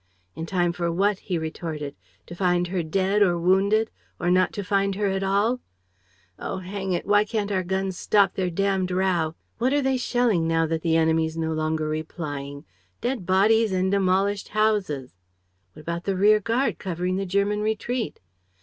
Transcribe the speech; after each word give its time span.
"In 0.35 0.47
time 0.47 0.73
for 0.73 0.91
what?" 0.91 1.19
he 1.19 1.37
retorted. 1.37 1.95
"To 2.25 2.33
find 2.33 2.69
her 2.69 2.81
dead 2.81 3.21
or 3.21 3.37
wounded? 3.37 3.91
Or 4.19 4.31
not 4.31 4.51
to 4.53 4.63
find 4.63 4.95
her 4.95 5.05
at 5.05 5.21
all? 5.21 5.59
Oh, 6.39 6.57
hang 6.57 6.91
it, 6.91 7.05
why 7.05 7.23
can't 7.23 7.51
our 7.51 7.61
guns 7.61 7.99
stop 7.99 8.33
their 8.33 8.49
damned 8.49 8.89
row? 8.89 9.35
What 9.59 9.73
are 9.73 9.81
they 9.83 9.97
shelling, 9.97 10.47
now 10.47 10.65
that 10.65 10.81
the 10.81 10.97
enemy's 10.97 11.37
no 11.37 11.53
longer 11.53 11.87
replying? 11.87 12.65
Dead 12.99 13.27
bodies 13.27 13.71
and 13.71 13.91
demolished 13.91 14.47
houses!..." 14.57 15.13
"What 15.73 15.81
about 15.83 16.05
the 16.05 16.15
rearguard 16.17 16.79
covering 16.79 17.17
the 17.17 17.27
German 17.27 17.59
retreat?" 17.61 18.19